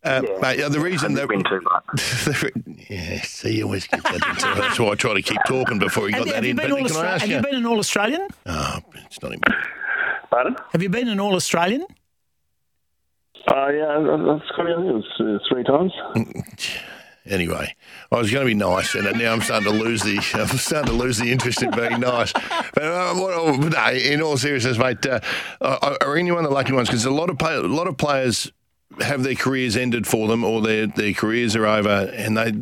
uh, 0.04 0.24
mate, 0.42 0.58
the 0.70 0.80
reason 0.80 1.14
that 1.14 1.28
Win 1.30 1.44
too 1.44 1.62
much. 1.62 2.50
yeah, 2.90 3.22
see, 3.22 3.58
you 3.58 3.66
always 3.66 3.88
get 3.88 4.02
that 4.04 4.14
into. 4.16 4.62
That's 4.62 4.80
why 4.80 4.88
I 4.90 4.96
try 4.96 5.14
to 5.14 5.22
keep 5.22 5.40
talking 5.48 5.78
before 5.80 6.08
you 6.08 6.14
got 6.14 6.20
you- 6.28 6.34
that 6.34 6.36
have 6.36 6.46
in. 6.46 6.56
But 6.56 6.72
all 6.72 6.78
can 6.78 6.86
I 6.86 6.90
Austra- 6.90 7.04
ask 7.04 7.22
have 7.22 7.30
you? 7.30 7.36
you 7.38 7.42
been 7.44 7.56
an 7.56 7.66
All 7.66 7.80
Australian? 7.80 8.28
Oh, 8.48 8.80
it's 9.06 9.22
not 9.22 9.34
important. 9.34 9.66
Pardon? 10.30 10.56
Have 10.72 10.82
you 10.82 10.90
been 10.90 11.08
an 11.10 11.20
All 11.20 11.36
Australian? 11.36 11.86
Uh, 13.48 13.68
yeah, 13.70 14.00
that's 14.26 14.48
Scotty. 14.54 14.72
I 14.72 14.76
think 14.78 14.88
it 14.88 14.94
uh, 15.20 15.40
three 15.50 15.64
times. 15.64 15.92
Anyway, 17.26 17.76
I 18.12 18.18
was 18.18 18.32
going 18.32 18.46
to 18.46 18.50
be 18.50 18.56
nice, 18.56 18.96
and 18.96 19.06
now 19.20 19.34
I'm 19.34 19.42
starting 19.42 19.72
to 19.72 19.78
lose 19.78 20.02
the 20.02 20.18
I'm 20.34 20.48
starting 20.58 20.92
to 20.92 20.98
lose 20.98 21.20
the 21.20 21.32
interest 21.32 21.62
in 21.62 21.70
being 21.72 22.00
nice. 22.00 22.34
But 22.34 22.84
uh, 22.84 23.14
what, 23.14 23.60
no, 23.60 23.92
in 23.92 24.22
all 24.22 24.38
seriousness, 24.38 24.78
mate, 24.78 25.06
uh, 25.06 25.20
are 25.62 25.98
are 26.02 26.18
any 26.18 26.32
one 26.32 26.46
of 26.46 26.50
the 26.50 26.56
lucky 26.56 26.74
ones? 26.74 26.88
Because 26.88 27.06
a 27.06 27.12
lot 27.12 27.30
of 27.30 27.38
play, 27.38 27.54
a 27.54 27.62
lot 27.62 27.88
of 27.88 27.98
players 27.98 28.52
have 29.02 29.24
their 29.24 29.36
careers 29.36 29.78
ended 29.78 30.08
for 30.08 30.28
them, 30.28 30.44
or 30.44 30.62
their 30.62 30.88
their 30.88 31.14
careers 31.14 31.56
are 31.56 31.68
over, 31.68 32.12
and 32.14 32.38
they. 32.38 32.54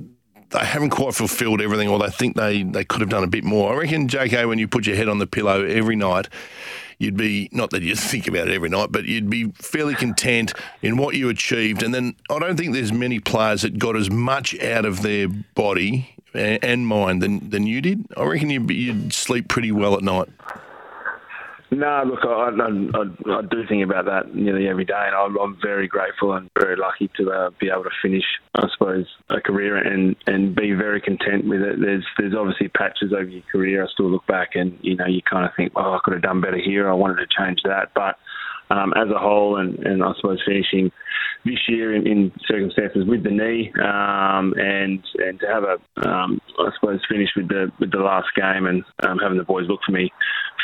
They 0.52 0.66
haven't 0.66 0.90
quite 0.90 1.14
fulfilled 1.14 1.62
everything, 1.62 1.90
or 1.90 2.00
they 2.00 2.10
think 2.10 2.36
they, 2.36 2.64
they 2.64 2.84
could 2.84 3.02
have 3.02 3.10
done 3.12 3.24
a 3.24 3.28
bit 3.28 3.44
more. 3.44 3.72
I 3.72 3.78
reckon, 3.78 4.08
JK, 4.08 4.48
when 4.48 4.58
you 4.58 4.68
put 4.68 4.88
your 4.88 4.96
head 4.96 5.08
on 5.08 5.20
the 5.20 5.28
pillow 5.28 5.64
every 5.64 5.96
night, 5.96 6.28
you'd 7.00 7.18
be 7.18 7.50
not 7.52 7.72
that 7.72 7.82
you 7.82 7.96
think 7.96 8.28
about 8.28 8.48
it 8.48 8.54
every 8.54 8.70
night, 8.70 8.92
but 8.92 9.06
you'd 9.06 9.30
be 9.30 9.52
fairly 9.54 9.96
content 9.96 10.54
in 10.82 10.98
what 10.98 11.16
you 11.16 11.30
achieved. 11.30 11.82
And 11.82 11.94
then 11.94 12.16
I 12.30 12.38
don't 12.38 12.58
think 12.58 12.74
there's 12.74 12.94
many 12.94 13.20
players 13.20 13.64
that 13.64 13.80
got 13.80 13.96
as 13.96 14.12
much 14.12 14.58
out 14.60 14.86
of 14.86 15.02
their 15.02 15.28
body 15.28 16.16
and 16.34 16.86
mind 16.86 17.24
than, 17.24 17.50
than 17.50 17.66
you 17.66 17.82
did. 17.82 18.06
I 18.16 18.24
reckon 18.24 18.50
you'd, 18.52 18.68
be- 18.68 18.76
you'd 18.76 19.14
sleep 19.14 19.48
pretty 19.48 19.72
well 19.72 19.96
at 19.96 20.04
night. 20.04 20.30
No, 21.72 22.04
look, 22.04 22.22
I, 22.24 22.50
I, 22.50 23.38
I, 23.38 23.42
do 23.44 23.68
think 23.68 23.84
about 23.84 24.06
that 24.06 24.34
nearly 24.34 24.68
every 24.68 24.86
day, 24.86 25.06
and 25.06 25.16
I'm, 25.16 25.38
I'm 25.38 25.58
very 25.62 25.88
grateful 25.88 26.34
and 26.34 26.50
very 26.60 26.76
lucky 26.76 27.12
to 27.18 27.32
uh, 27.32 27.50
be 27.60 27.70
able 27.70 27.84
to 27.84 27.92
finish, 28.02 28.24
I 28.56 28.68
suppose, 28.74 29.06
a 29.30 29.40
career 29.40 29.78
and, 29.78 30.16
and 30.26 30.56
be 30.56 30.72
very 30.72 31.00
content 31.00 31.48
with 31.48 31.62
it. 31.62 31.80
There's 31.80 32.06
there's 32.18 32.34
obviously 32.34 32.70
patches 32.70 33.14
over 33.14 33.26
your 33.26 33.44
career. 33.52 33.84
I 33.84 33.88
still 33.94 34.10
look 34.10 34.26
back 34.26 34.56
and 34.56 34.80
you 34.82 34.96
know 34.96 35.06
you 35.06 35.22
kind 35.22 35.46
of 35.46 35.52
think, 35.56 35.74
oh, 35.76 35.94
I 35.94 36.00
could 36.04 36.14
have 36.14 36.24
done 36.24 36.42
better 36.42 36.58
here. 36.58 36.90
I 36.90 36.94
wanted 36.94 37.18
to 37.18 37.28
change 37.38 37.60
that, 37.66 37.92
but 37.94 38.16
um, 38.70 38.94
as 38.96 39.10
a 39.14 39.20
whole, 39.20 39.58
and, 39.58 39.80
and 39.80 40.04
I 40.04 40.12
suppose 40.16 40.40
finishing 40.46 40.92
this 41.46 41.60
year 41.68 41.96
in, 41.96 42.06
in 42.06 42.32
circumstances 42.48 43.06
with 43.08 43.24
the 43.24 43.32
knee, 43.32 43.72
um, 43.82 44.54
and 44.58 45.04
and 45.18 45.40
to 45.40 45.48
have 45.48 45.64
a 45.64 46.08
um, 46.08 46.42
I 46.60 46.70
suppose 46.80 47.00
finish 47.10 47.30
with 47.36 47.48
the 47.48 47.72
with 47.80 47.92
the 47.92 48.00
last 48.00 48.28
game 48.36 48.66
and 48.66 48.84
um, 49.04 49.20
having 49.20 49.38
the 49.38 49.44
boys 49.44 49.66
look 49.68 49.80
for 49.86 49.92
me 49.92 50.12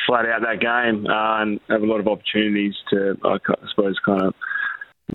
flat 0.05 0.25
out 0.25 0.41
that 0.41 0.59
game 0.61 1.05
uh, 1.07 1.41
and 1.41 1.59
have 1.69 1.81
a 1.81 1.85
lot 1.85 1.99
of 1.99 2.07
opportunities 2.07 2.75
to 2.91 3.15
I 3.23 3.37
suppose 3.69 3.97
kind 4.05 4.21
of 4.21 4.33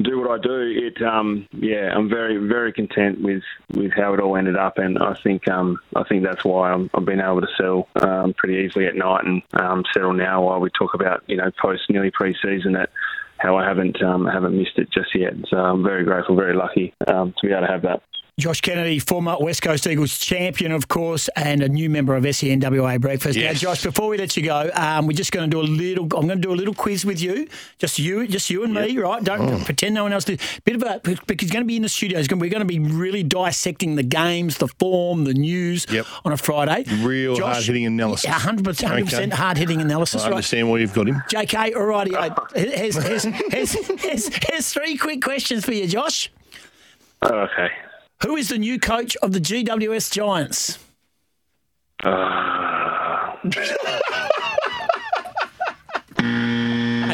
do 0.01 0.21
what 0.21 0.31
I 0.31 0.43
do, 0.43 0.61
it 0.61 1.03
um, 1.03 1.49
yeah, 1.53 1.93
I'm 1.95 2.09
very 2.09 2.37
very 2.37 2.73
content 2.73 3.21
with, 3.21 3.43
with 3.75 3.93
how 3.93 4.15
it 4.15 4.21
all 4.21 4.37
ended 4.37 4.57
up, 4.57 4.79
and 4.79 4.99
I 4.99 5.15
think 5.15 5.49
um, 5.49 5.81
I 5.97 6.05
think 6.05 6.23
that's 6.23 6.45
why 6.45 6.73
i 6.73 6.79
have 6.79 7.05
been 7.05 7.21
able 7.21 7.41
to 7.41 7.49
sell 7.59 7.89
um, 7.97 8.35
pretty 8.35 8.65
easily 8.65 8.87
at 8.87 8.95
night 8.95 9.25
and 9.25 9.43
um, 9.55 9.85
settle 9.93 10.13
now 10.13 10.45
while 10.45 10.61
we 10.61 10.71
talk 10.71 10.95
about 10.95 11.25
you 11.27 11.37
know 11.37 11.51
post 11.61 11.83
nearly 11.91 12.11
pre-season 12.11 12.73
that 12.73 12.91
how 13.39 13.57
I 13.57 13.67
haven't 13.67 14.03
um, 14.03 14.27
haven't 14.27 14.57
missed 14.57 14.79
it 14.79 14.91
just 14.93 15.15
yet. 15.15 15.33
So 15.49 15.57
I'm 15.57 15.83
very 15.83 16.05
grateful, 16.05 16.37
very 16.37 16.55
lucky 16.55 16.95
um, 17.07 17.35
to 17.41 17.47
be 17.47 17.53
able 17.53 17.67
to 17.67 17.73
have 17.73 17.83
that. 17.83 18.03
Josh 18.41 18.61
Kennedy, 18.61 18.99
former 18.99 19.37
West 19.39 19.63
Coast 19.63 19.87
Eagles 19.87 20.19
champion, 20.19 20.73
of 20.73 20.89
course, 20.89 21.29
and 21.37 21.63
a 21.63 21.69
new 21.69 21.91
member 21.91 22.17
of 22.17 22.25
SENWA 22.25 23.01
Breakfast. 23.01 23.37
Yes. 23.37 23.55
Now, 23.55 23.71
Josh, 23.71 23.83
before 23.83 24.09
we 24.09 24.17
let 24.17 24.37
you 24.37 24.43
go, 24.43 24.71
um, 24.75 25.07
we're 25.07 25.13
just 25.13 25.33
going 25.33 25.49
to 25.49 25.55
do 25.55 25.61
a 25.61 25.69
little. 25.69 26.05
I'm 26.05 26.27
going 26.27 26.29
to 26.29 26.37
do 26.37 26.53
a 26.53 26.57
little 26.57 26.75
quiz 26.75 27.05
with 27.05 27.21
you, 27.21 27.47
just 27.79 27.99
you, 27.99 28.27
just 28.27 28.49
you 28.51 28.65
and 28.65 28.75
yep. 28.75 28.89
me, 28.89 28.99
right? 28.99 29.23
Don't 29.23 29.41
oh. 29.43 29.65
pretend 29.65 29.95
no 29.95 30.05
one 30.05 30.13
else 30.13 30.25
did. 30.25 30.41
Bit 30.65 30.77
of 30.77 30.83
a 30.83 31.01
because 31.01 31.47
he's 31.47 31.51
going 31.51 31.65
to 31.65 31.67
be 31.67 31.77
in 31.77 31.83
the 31.83 31.89
studio. 31.89 32.19
We're 32.19 32.49
going 32.49 32.61
to 32.61 32.65
be 32.65 32.79
really 32.79 33.23
dissecting 33.23 33.97
the 33.97 34.03
games, 34.03 34.59
the 34.59 34.69
form, 34.69 35.25
the 35.25 35.35
news 35.35 35.87
yep. 35.91 36.07
on 36.25 36.33
a 36.33 36.37
Friday. 36.37 36.85
Real 37.03 37.39
hard 37.39 37.65
hitting 37.65 37.85
analysis. 37.87 38.29
100 38.31 38.65
percent 38.65 39.33
hard 39.33 39.59
hitting 39.59 39.81
analysis. 39.81 40.23
I 40.23 40.31
understand 40.31 40.67
right? 40.67 40.73
why 40.73 40.79
you've 40.79 40.95
got 40.95 41.09
him. 41.09 41.17
JK, 41.29 41.77
all 41.77 41.85
righty. 41.85 42.15
here's, 42.55 42.97
here's, 42.97 43.25
here's, 43.25 43.73
here's, 44.03 44.35
here's 44.35 44.73
three 44.73 44.97
quick 44.97 45.23
questions 45.23 45.65
for 45.65 45.73
you, 45.73 45.87
Josh. 45.87 46.31
okay. 47.25 47.69
Who 48.23 48.37
is 48.37 48.49
the 48.49 48.59
new 48.59 48.79
coach 48.79 49.17
of 49.17 49.33
the 49.33 49.41
GWS 49.41 50.13
Giants? 50.13 50.79
Uh... 52.05 53.37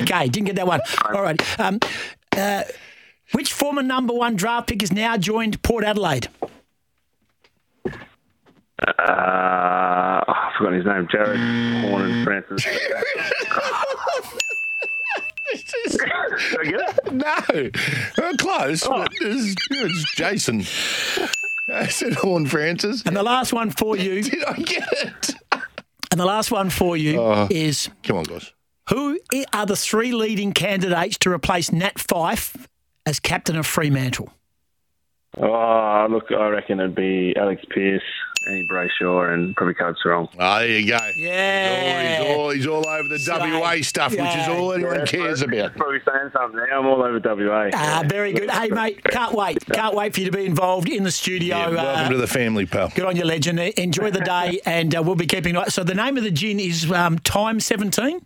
okay, 0.01 0.29
didn't 0.29 0.47
get 0.47 0.57
that 0.57 0.67
one. 0.67 0.81
All 1.05 1.23
right. 1.23 1.61
Um, 1.61 1.79
uh, 2.37 2.65
which 3.33 3.53
former 3.53 3.83
number 3.83 4.13
one 4.13 4.37
draft 4.37 4.69
pick 4.69 4.81
has 4.81 4.93
now 4.93 5.17
joined 5.17 5.63
Port 5.63 5.85
Adelaide? 5.85 6.29
Uh, 7.85 7.93
oh, 8.89 10.33
I 10.33 10.53
forgot 10.59 10.73
his 10.73 10.85
name. 10.85 11.09
Jared 11.11 11.39
Horne 11.89 12.11
and 12.11 12.25
Francis. 12.25 12.67
Did 15.57 16.01
I 16.61 16.65
get 16.65 16.81
it? 16.81 17.13
No. 17.13 17.71
Well, 18.19 18.37
close. 18.37 18.87
Oh. 18.87 19.07
It's, 19.21 19.55
it's 19.71 20.15
Jason. 20.15 20.61
I 21.73 21.87
said 21.89 22.15
Horne 22.15 22.47
Francis. 22.47 23.03
And 23.05 23.17
the 23.17 23.23
last 23.23 23.53
one 23.53 23.71
for 23.71 23.97
you. 23.97 24.23
Did 24.31 24.45
I 24.45 24.55
get 24.55 24.87
it? 24.93 25.35
And 26.11 26.21
the 26.21 26.27
last 26.27 26.51
one 26.51 26.71
for 26.71 26.97
you 26.97 27.23
uh, 27.23 27.49
is. 27.51 27.89
Come 28.03 28.17
on, 28.19 28.25
guys. 28.25 28.53
Who 28.91 29.19
are 29.53 29.67
the 29.67 29.77
three 29.77 30.13
leading 30.13 30.53
candidates 30.53 31.19
to 31.19 31.31
replace 31.31 31.73
Nat 31.73 31.99
Fyfe 31.99 32.67
as 33.05 33.19
captain 33.19 33.57
of 33.57 33.67
Fremantle? 33.67 34.33
Oh, 35.39 36.07
look, 36.09 36.31
I 36.31 36.49
reckon 36.49 36.81
it'd 36.81 36.95
be 36.95 37.35
Alex 37.37 37.63
Pearce, 37.69 38.03
Andy 38.47 38.65
Brayshaw, 38.65 39.33
and 39.33 39.57
probably 39.57 39.75
Caleb 39.75 39.97
Serong. 40.05 40.29
Oh, 40.38 40.59
there 40.59 40.69
you 40.69 40.88
go. 40.88 40.99
Yeah. 41.17 42.19
He's 42.23 42.37
all, 42.37 42.50
he's 42.50 42.67
all, 42.67 42.76
he's 42.76 42.87
all 42.87 42.88
over 42.88 43.09
the 43.09 43.19
so, 43.19 43.38
WA 43.38 43.76
stuff, 43.83 44.12
yeah. 44.12 44.23
which 44.23 44.43
is 44.43 44.49
all 44.49 44.73
anyone 44.73 45.00
yeah, 45.00 45.05
cares 45.05 45.43
about. 45.43 45.76
Probably 45.76 46.00
saying 46.09 46.31
something 46.33 46.61
now. 46.71 46.81
I'm 46.81 46.87
all 46.87 47.03
over 47.03 47.21
WA. 47.21 47.71
Ah, 47.75 48.05
very 48.07 48.33
good. 48.33 48.50
Hey, 48.50 48.69
mate, 48.69 49.03
can't 49.05 49.35
wait. 49.35 49.65
Can't 49.67 49.95
wait 49.95 50.15
for 50.15 50.21
you 50.21 50.26
to 50.26 50.37
be 50.37 50.47
involved 50.47 50.88
in 50.88 51.03
the 51.03 51.11
studio. 51.11 51.57
Yeah, 51.57 51.71
welcome 51.71 52.07
uh, 52.07 52.09
to 52.11 52.17
the 52.17 52.26
family, 52.26 52.67
pal. 52.67 52.91
Good 52.95 53.05
on 53.05 53.17
you, 53.17 53.25
legend. 53.25 53.59
Enjoy 53.59 54.11
the 54.11 54.21
day, 54.21 54.61
and 54.65 54.95
uh, 54.95 55.03
we'll 55.03 55.17
be 55.17 55.26
keeping. 55.26 55.57
So 55.69 55.83
the 55.83 55.95
name 55.95 56.17
of 56.17 56.23
the 56.23 56.31
gin 56.31 56.61
is 56.61 56.91
um, 56.91 57.19
Time 57.21 57.61
17? 57.61 58.21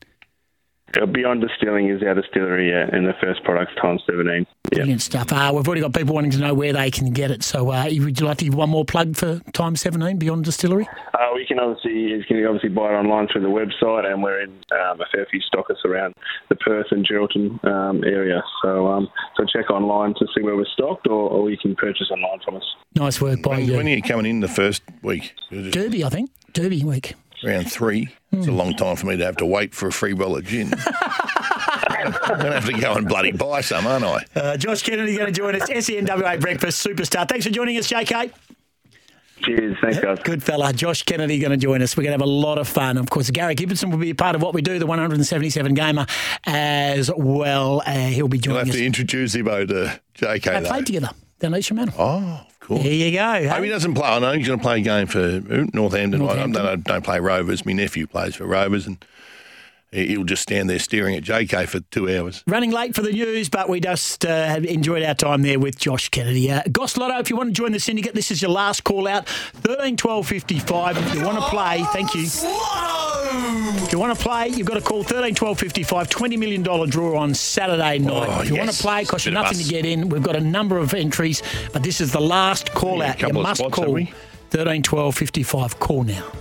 Beyond 0.93 1.41
Distilling 1.41 1.89
is 1.89 2.03
our 2.03 2.15
distillery, 2.15 2.71
yeah, 2.71 2.89
and 2.93 3.07
the 3.07 3.15
first 3.23 3.45
product's 3.45 3.75
Time 3.81 3.99
17. 4.07 4.47
Yeah. 4.73 4.79
Brilliant 4.79 5.03
stuff. 5.03 5.33
Uh, 5.33 5.53
we've 5.55 5.67
already 5.67 5.83
got 5.83 5.95
people 5.95 6.15
wanting 6.15 6.33
to 6.33 6.39
know 6.39 6.53
where 6.53 6.73
they 6.73 6.91
can 6.91 7.13
get 7.13 7.31
it. 7.31 7.45
So, 7.45 7.71
uh, 7.71 7.85
would 7.85 8.19
you 8.19 8.27
like 8.27 8.39
to 8.39 8.45
give 8.45 8.55
one 8.55 8.71
more 8.71 8.85
plug 8.85 9.17
for 9.17 9.39
Time 9.53 9.77
17 9.77 10.19
Beyond 10.19 10.45
Distillery? 10.45 10.89
Uh, 11.15 11.29
we 11.35 11.47
can 11.47 11.61
obviously 11.61 11.93
you 11.93 12.25
can 12.27 12.45
obviously 12.45 12.71
buy 12.71 12.93
it 12.93 12.97
online 12.97 13.29
through 13.29 13.43
the 13.43 13.49
website, 13.49 14.11
and 14.11 14.23
we're 14.23 14.43
in 14.43 14.51
um, 14.73 15.01
a 15.01 15.07
fair 15.13 15.27
few 15.31 15.41
stockists 15.41 15.85
around 15.85 16.15
the 16.49 16.57
Perth 16.57 16.87
and 16.91 17.07
Geraldton 17.07 17.65
um, 17.65 18.03
area. 18.05 18.43
So, 18.63 18.89
um, 18.89 19.09
so 19.37 19.45
check 19.45 19.71
online 19.71 20.15
to 20.15 20.27
see 20.35 20.43
where 20.43 20.57
we're 20.57 20.67
stocked, 20.73 21.07
or, 21.07 21.31
or 21.31 21.51
you 21.51 21.57
can 21.57 21.77
purchase 21.77 22.11
online 22.11 22.41
from 22.45 22.57
us. 22.57 22.65
Nice 22.97 23.21
work 23.21 23.43
by 23.43 23.59
when, 23.59 23.67
you. 23.67 23.77
When 23.77 23.87
are 23.87 23.91
you 23.91 24.03
coming 24.03 24.27
in 24.27 24.41
the 24.41 24.49
first 24.49 24.83
week? 25.03 25.35
Derby, 25.51 26.05
I 26.05 26.09
think. 26.09 26.31
Derby 26.53 26.83
week. 26.83 27.15
Round 27.43 27.71
three. 27.71 28.09
It's 28.33 28.47
a 28.47 28.53
long 28.53 28.75
time 28.75 28.97
for 28.97 29.07
me 29.07 29.17
to 29.17 29.25
have 29.25 29.37
to 29.39 29.47
wait 29.47 29.75
for 29.75 29.89
a 29.89 29.93
free 29.93 30.13
bottle 30.13 30.37
of 30.37 30.45
gin. 30.45 30.73
I'm 30.77 32.13
going 32.13 32.53
to 32.53 32.61
have 32.61 32.67
to 32.67 32.73
go 32.81 32.95
and 32.95 33.09
bloody 33.09 33.33
buy 33.33 33.61
some, 33.61 33.87
aren't 33.87 34.05
I? 34.05 34.25
Uh, 34.35 34.57
Josh 34.57 34.83
Kennedy 34.83 35.17
going 35.17 35.27
to 35.27 35.33
join 35.33 35.55
us. 35.57 35.69
SENWA 35.69 36.41
Breakfast 36.41 36.85
Superstar. 36.87 37.29
Thanks 37.29 37.47
for 37.47 37.53
joining 37.53 37.77
us, 37.77 37.89
JK. 37.91 38.33
Cheers. 39.43 39.77
Thanks, 39.81 39.99
guys. 40.01 40.19
Good 40.23 40.43
fella. 40.43 40.73
Josh 40.73 41.03
Kennedy 41.03 41.39
going 41.39 41.51
to 41.53 41.57
join 41.57 41.81
us. 41.83 41.97
We're 41.97 42.03
going 42.03 42.19
to 42.19 42.23
have 42.23 42.29
a 42.29 42.31
lot 42.31 42.59
of 42.59 42.69
fun. 42.69 42.99
Of 42.99 43.09
course, 43.09 43.31
Gary 43.31 43.55
Gibson 43.55 43.91
will 43.91 43.99
be 43.99 44.11
a 44.11 44.15
part 44.15 44.37
of 44.37 44.43
what 44.43 44.53
we 44.55 44.61
do, 44.63 44.79
the 44.79 44.87
177 44.87 45.73
gamer, 45.75 46.07
as 46.47 47.11
well. 47.17 47.83
Uh, 47.87 47.93
he'll 48.09 48.29
be 48.29 48.39
joining 48.39 48.57
You'll 48.57 48.67
have 48.67 48.69
us. 48.69 48.75
to 48.77 48.85
introduce 48.87 49.35
him 49.35 49.47
to 49.47 50.01
JK. 50.15 50.43
They 50.63 50.69
played 50.69 50.87
together 50.87 51.11
down 51.39 51.57
Eastern 51.57 51.79
Manor. 51.79 51.93
Oh, 51.99 52.43
cool. 52.71 52.83
There 52.83 52.93
you 52.93 53.13
go. 53.13 53.33
Hey? 53.33 53.47
Hope 53.47 53.65
he 53.65 53.69
doesn't 53.69 53.95
play. 53.95 54.09
I 54.09 54.19
know 54.19 54.33
he's 54.33 54.47
going 54.47 54.59
to 54.59 54.63
play 54.63 54.79
a 54.79 54.83
game 54.83 55.07
for 55.07 55.41
Northampton. 55.75 56.21
Northampton. 56.21 56.63
I 56.63 56.71
don't, 56.71 56.85
don't 56.85 57.05
play 57.05 57.19
Rovers. 57.21 57.67
My 57.67 57.73
nephew 57.73 58.07
plays 58.07 58.37
for 58.37 58.47
Rovers, 58.47 58.87
and 58.87 59.05
he'll 59.91 60.25
just 60.25 60.43
stand 60.43 60.71
there 60.71 60.79
staring 60.79 61.17
at 61.17 61.25
JK 61.25 61.67
for 61.69 61.81
two 61.81 62.09
hours. 62.09 62.45
Running 62.47 62.71
late 62.71 62.95
for 62.95 63.03
the 63.03 63.13
news, 63.13 63.49
but 63.49 63.69
we 63.69 63.81
just 63.81 64.25
uh, 64.25 64.47
have 64.47 64.65
enjoyed 64.65 65.03
our 65.03 65.15
time 65.15 65.43
there 65.43 65.59
with 65.59 65.79
Josh 65.79 66.09
Kennedy. 66.11 66.51
Uh, 66.51 66.63
Goss 66.71 66.97
Lotto, 66.97 67.19
if 67.19 67.29
you 67.29 67.37
want 67.37 67.49
to 67.49 67.55
join 67.55 67.73
the 67.73 67.81
syndicate, 67.81 68.15
this 68.15 68.31
is 68.31 68.41
your 68.41 68.53
last 68.53 68.85
call 68.85 69.09
out. 69.09 69.29
13 69.29 69.97
12 69.97 70.27
55. 70.27 70.97
If 70.97 71.15
you 71.15 71.25
want 71.25 71.39
to 71.39 71.45
play, 71.49 71.83
thank 71.93 72.15
you. 72.15 73.10
If 73.33 73.93
you 73.93 73.99
want 73.99 74.17
to 74.17 74.23
play, 74.23 74.49
you've 74.49 74.67
got 74.67 74.75
to 74.75 74.81
call 74.81 75.03
13 75.05 75.35
12 75.35 75.59
55. 75.59 76.09
$20 76.09 76.39
million 76.39 76.63
draw 76.63 77.17
on 77.19 77.35
Saturday 77.35 77.99
night. 77.99 78.29
Oh, 78.29 78.41
if 78.41 78.49
you 78.49 78.57
yes. 78.57 78.67
want 78.67 78.77
to 78.77 78.83
play, 78.83 79.03
it 79.03 79.09
costs 79.09 79.27
you 79.27 79.33
nothing 79.33 79.59
to 79.59 79.65
get 79.65 79.87
in. 79.87 80.09
We've 80.09 80.23
got 80.23 80.37
a 80.37 80.41
number 80.41 80.79
of 80.79 80.95
entries, 80.95 81.43
but 81.73 81.83
this 81.83 82.01
is 82.01 82.13
the 82.13 82.21
last 82.21 82.73
call 82.73 82.99
Yeah, 82.99 83.11
out. 83.11 83.23
You 83.23 83.33
must 83.33 83.61
spots, 83.61 83.75
call 83.75 83.97
have 83.97 84.15
13 84.51 84.83
12 84.83 85.15
55. 85.15 85.79
Call 85.79 86.03
now. 86.05 86.33